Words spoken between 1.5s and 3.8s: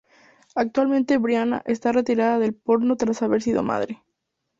está retirada del porno tras haber sido